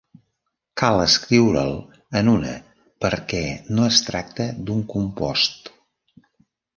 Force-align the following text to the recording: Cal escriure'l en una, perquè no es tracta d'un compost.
Cal 0.81 0.99
escriure'l 1.01 1.75
en 2.21 2.31
una, 2.31 2.53
perquè 3.05 3.41
no 3.75 3.85
es 3.89 3.99
tracta 4.07 4.49
d'un 4.71 4.81
compost. 4.95 5.71